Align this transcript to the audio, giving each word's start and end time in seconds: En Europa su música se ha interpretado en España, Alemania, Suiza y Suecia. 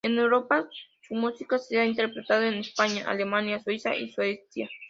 En 0.03 0.17
Europa 0.17 0.67
su 1.07 1.13
música 1.13 1.59
se 1.59 1.79
ha 1.79 1.85
interpretado 1.85 2.41
en 2.41 2.55
España, 2.55 3.05
Alemania, 3.07 3.61
Suiza 3.63 3.95
y 3.95 4.09
Suecia. 4.09 4.67